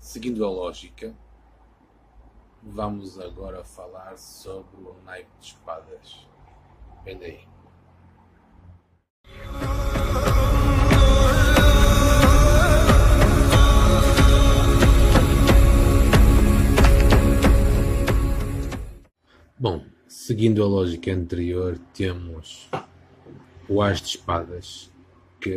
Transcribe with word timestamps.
seguindo 0.00 0.44
a 0.44 0.50
lógica, 0.50 1.14
vamos 2.62 3.20
agora 3.20 3.62
falar 3.62 4.16
sobre 4.16 4.82
o 4.82 4.96
naipe 5.04 5.30
de 5.38 5.46
espadas. 5.48 6.26
Vem 7.04 7.18
daí. 7.18 7.48
Bom, 19.58 19.84
seguindo 20.08 20.64
a 20.64 20.66
lógica 20.66 21.12
anterior, 21.12 21.78
temos 21.92 22.70
o 23.68 23.82
As 23.82 24.00
de 24.00 24.08
Espadas, 24.08 24.89
que 25.40 25.54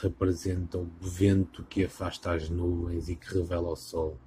representa 0.00 0.78
o 0.78 0.90
vento 1.00 1.64
que 1.64 1.84
afasta 1.84 2.32
as 2.32 2.48
nuvens 2.48 3.08
e 3.08 3.16
que 3.16 3.34
revela 3.34 3.70
o 3.70 3.76
sol. 3.76 4.18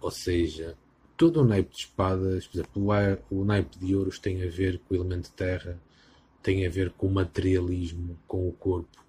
Ou 0.00 0.10
seja, 0.10 0.76
todo 1.16 1.40
o 1.40 1.44
naipe 1.44 1.74
de 1.74 1.80
espadas, 1.80 2.46
por 2.46 2.58
exemplo, 2.58 2.82
o 3.30 3.44
naipe 3.44 3.78
de 3.78 3.94
ouros 3.96 4.18
tem 4.18 4.42
a 4.42 4.48
ver 4.48 4.78
com 4.78 4.94
o 4.94 4.96
elemento 4.96 5.32
terra, 5.32 5.80
tem 6.42 6.66
a 6.66 6.70
ver 6.70 6.90
com 6.90 7.06
o 7.06 7.12
materialismo, 7.12 8.18
com 8.26 8.48
o 8.48 8.52
corpo. 8.52 9.04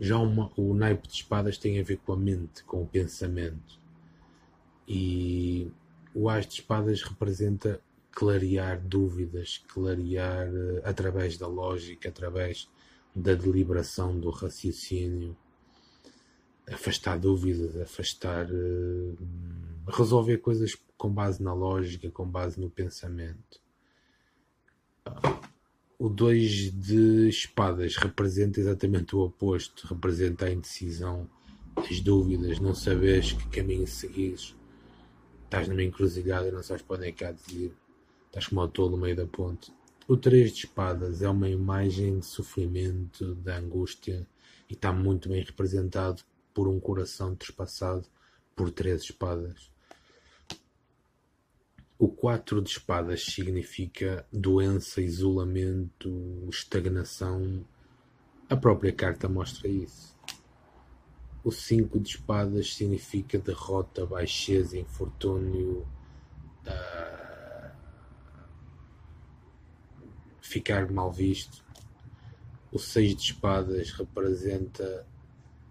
Já 0.00 0.18
uma, 0.18 0.50
o 0.56 0.74
naipe 0.74 1.06
de 1.06 1.14
espadas 1.14 1.58
tem 1.58 1.78
a 1.78 1.82
ver 1.82 1.98
com 1.98 2.12
a 2.12 2.16
mente, 2.16 2.64
com 2.64 2.82
o 2.82 2.86
pensamento. 2.86 3.78
E 4.88 5.70
o 6.14 6.28
as 6.28 6.46
de 6.46 6.54
espadas 6.54 7.02
representa 7.02 7.80
clarear 8.10 8.80
dúvidas, 8.80 9.62
clarear 9.68 10.48
uh, 10.48 10.80
através 10.84 11.36
da 11.38 11.46
lógica, 11.46 12.08
através 12.08 12.68
da 13.14 13.34
deliberação, 13.34 14.18
do 14.18 14.30
raciocínio, 14.30 15.36
afastar 16.70 17.18
dúvidas, 17.18 17.76
afastar. 17.76 18.50
Uh, 18.50 19.16
resolver 19.88 20.38
coisas 20.38 20.76
com 20.96 21.10
base 21.10 21.42
na 21.42 21.52
lógica, 21.52 22.10
com 22.10 22.26
base 22.26 22.60
no 22.60 22.70
pensamento. 22.70 23.60
O 25.98 26.08
2 26.08 26.70
de 26.72 27.28
espadas 27.28 27.96
representa 27.96 28.60
exatamente 28.60 29.14
o 29.16 29.20
oposto, 29.20 29.86
representa 29.86 30.46
a 30.46 30.52
indecisão, 30.52 31.28
as 31.76 32.00
dúvidas, 32.00 32.60
não 32.60 32.74
sabes 32.74 33.32
que 33.32 33.48
caminho 33.48 33.86
seguir. 33.86 34.38
Estás 35.44 35.68
numa 35.68 35.82
encruzilhada 35.82 36.50
não 36.50 36.62
sabes 36.62 36.82
para 36.82 36.96
onde 36.96 37.08
é 37.08 37.12
que 37.12 37.24
há 37.24 37.32
de 37.32 37.64
ir 37.64 37.76
Estás 38.32 38.46
como 38.46 38.66
tolo 38.68 38.92
no 38.92 38.96
meio 38.96 39.14
da 39.14 39.26
ponte. 39.26 39.70
O 40.08 40.16
Três 40.16 40.52
de 40.52 40.66
Espadas 40.66 41.22
é 41.22 41.28
uma 41.28 41.48
imagem 41.48 42.18
de 42.18 42.26
sofrimento, 42.26 43.36
de 43.36 43.52
angústia 43.52 44.26
e 44.68 44.74
está 44.74 44.92
muito 44.92 45.28
bem 45.28 45.44
representado 45.44 46.22
por 46.52 46.66
um 46.66 46.80
coração 46.80 47.36
trespassado 47.36 48.04
por 48.56 48.70
três 48.70 49.02
espadas. 49.02 49.70
O 51.96 52.08
quatro 52.08 52.60
de 52.60 52.70
espadas 52.70 53.24
significa 53.24 54.26
doença, 54.32 55.00
isolamento, 55.00 56.48
estagnação. 56.48 57.64
A 58.50 58.56
própria 58.56 58.92
carta 58.92 59.28
mostra 59.28 59.68
isso. 59.68 60.16
O 61.44 61.52
cinco 61.52 62.00
de 62.00 62.10
espadas 62.10 62.74
significa 62.74 63.38
derrota, 63.38 64.04
baixeza, 64.04 64.76
infortúnio, 64.76 65.86
uh, 66.66 67.11
ficar 70.52 70.90
mal 70.90 71.10
visto. 71.10 71.64
O 72.70 72.78
seis 72.78 73.16
de 73.16 73.22
espadas 73.22 73.90
representa 73.90 75.06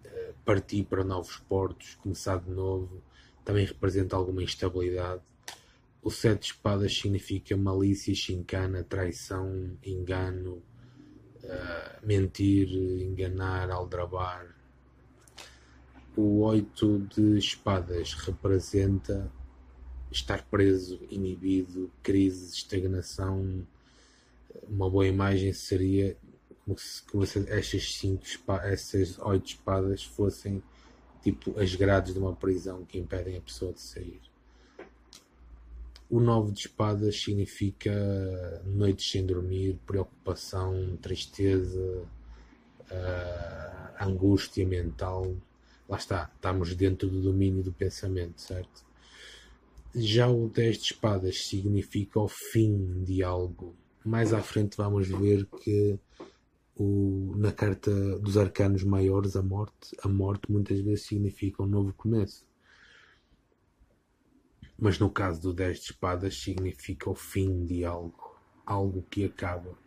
uh, 0.04 0.34
partir 0.44 0.84
para 0.84 1.04
novos 1.04 1.36
portos, 1.36 1.94
começar 2.02 2.38
de 2.38 2.50
novo. 2.50 3.02
Também 3.44 3.64
representa 3.64 4.16
alguma 4.16 4.42
instabilidade. 4.42 5.22
O 6.02 6.10
sete 6.10 6.40
de 6.40 6.46
espadas 6.46 6.92
significa 6.96 7.56
malícia, 7.56 8.12
chincana, 8.14 8.82
traição, 8.82 9.76
engano, 9.84 10.62
uh, 11.44 12.06
mentir, 12.06 12.68
enganar, 12.72 13.70
aldrabar. 13.70 14.48
O 16.16 16.40
oito 16.40 16.98
de 16.98 17.38
espadas 17.38 18.14
representa 18.14 19.30
estar 20.10 20.42
preso, 20.42 21.00
inibido, 21.08 21.90
crise, 22.02 22.52
estagnação, 22.52 23.66
uma 24.68 24.88
boa 24.88 25.06
imagem 25.06 25.52
seria 25.52 26.16
como 26.64 26.78
se, 26.78 27.02
como 27.04 27.26
se 27.26 27.50
estas 27.50 27.94
cinco 27.94 28.24
essas 28.62 29.18
oito 29.18 29.46
espadas 29.46 30.04
fossem 30.04 30.62
tipo 31.22 31.58
as 31.58 31.74
grades 31.74 32.14
de 32.14 32.18
uma 32.18 32.34
prisão 32.34 32.84
que 32.84 32.98
impedem 32.98 33.36
a 33.36 33.40
pessoa 33.40 33.72
de 33.72 33.80
sair. 33.80 34.20
O 36.10 36.20
nove 36.20 36.52
de 36.52 36.60
espadas 36.60 37.18
significa 37.22 37.90
noites 38.66 39.10
sem 39.10 39.24
dormir, 39.24 39.78
preocupação, 39.86 40.98
tristeza, 41.00 42.04
uh, 42.90 44.04
angústia 44.04 44.66
mental. 44.66 45.34
Lá 45.88 45.96
está, 45.96 46.30
estamos 46.34 46.74
dentro 46.74 47.08
do 47.08 47.22
domínio 47.22 47.62
do 47.62 47.72
pensamento, 47.72 48.40
certo? 48.42 48.84
Já 49.94 50.28
o 50.28 50.48
10 50.48 50.76
de 50.76 50.84
espadas 50.84 51.46
significa 51.46 52.20
o 52.20 52.28
fim 52.28 53.02
de 53.04 53.22
algo, 53.22 53.74
mais 54.04 54.32
à 54.32 54.42
frente 54.42 54.76
vamos 54.76 55.08
ver 55.08 55.46
que 55.46 55.98
o, 56.76 57.34
na 57.36 57.52
carta 57.52 57.90
dos 58.18 58.36
arcanos 58.36 58.82
maiores 58.82 59.36
a 59.36 59.42
morte, 59.42 59.96
a 60.02 60.08
morte 60.08 60.50
muitas 60.50 60.80
vezes 60.80 61.06
significa 61.06 61.62
um 61.62 61.66
novo 61.66 61.92
começo. 61.92 62.46
Mas 64.78 64.98
no 64.98 65.10
caso 65.10 65.40
do 65.40 65.52
10 65.52 65.78
de 65.78 65.84
espadas 65.84 66.36
significa 66.36 67.08
o 67.08 67.14
fim 67.14 67.64
de 67.64 67.84
algo, 67.84 68.36
algo 68.66 69.04
que 69.08 69.24
acaba. 69.24 69.78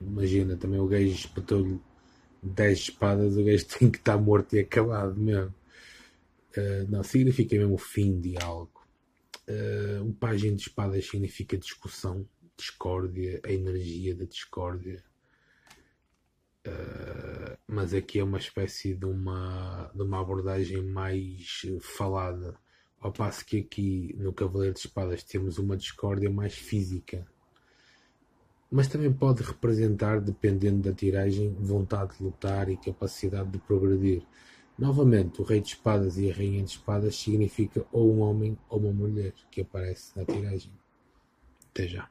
Imagina, 0.00 0.56
também 0.56 0.80
o 0.80 0.86
gajo 0.86 1.08
espetou-lhe 1.08 1.80
10 2.42 2.78
espadas, 2.78 3.36
o 3.36 3.44
gajo 3.44 3.66
tem 3.78 3.90
que 3.90 3.98
estar 3.98 4.16
morto 4.16 4.54
e 4.54 4.60
acabado 4.60 5.18
mesmo. 5.20 5.54
Uh, 6.56 6.88
não, 6.88 7.02
significa 7.02 7.56
mesmo 7.56 7.74
o 7.74 7.78
fim 7.78 8.20
de 8.20 8.36
algo. 8.42 8.70
Uh, 9.48 10.08
o 10.08 10.12
página 10.14 10.56
de 10.56 10.62
espadas 10.62 11.06
significa 11.06 11.56
discussão, 11.56 12.26
discórdia, 12.58 13.40
a 13.44 13.52
energia 13.52 14.14
da 14.14 14.24
discórdia. 14.24 15.02
Uh, 16.66 17.56
mas 17.66 17.94
aqui 17.94 18.18
é 18.18 18.24
uma 18.24 18.38
espécie 18.38 18.94
de 18.94 19.06
uma, 19.06 19.90
de 19.94 20.02
uma 20.02 20.20
abordagem 20.20 20.82
mais 20.82 21.62
falada. 21.80 22.56
Ao 23.00 23.12
passo 23.12 23.44
que 23.44 23.60
aqui 23.60 24.14
no 24.18 24.32
Cavaleiro 24.32 24.74
de 24.74 24.80
Espadas 24.80 25.22
temos 25.22 25.58
uma 25.58 25.76
discórdia 25.76 26.28
mais 26.28 26.54
física. 26.54 27.26
Mas 28.70 28.88
também 28.88 29.12
pode 29.12 29.42
representar, 29.42 30.20
dependendo 30.20 30.82
da 30.82 30.92
tiragem, 30.92 31.54
vontade 31.54 32.18
de 32.18 32.24
lutar 32.24 32.68
e 32.68 32.76
capacidade 32.76 33.50
de 33.50 33.58
progredir. 33.58 34.26
Novamente, 34.76 35.40
o 35.40 35.44
Rei 35.44 35.60
de 35.60 35.68
Espadas 35.68 36.18
e 36.18 36.30
a 36.30 36.34
Rainha 36.34 36.62
de 36.62 36.70
Espadas 36.70 37.16
significa 37.16 37.86
ou 37.90 38.12
um 38.12 38.20
homem 38.20 38.58
ou 38.68 38.80
uma 38.80 38.92
mulher 38.92 39.32
que 39.50 39.62
aparece 39.62 40.16
na 40.16 40.24
tiragem. 40.24 40.72
Até 41.70 41.86
já. 41.86 42.10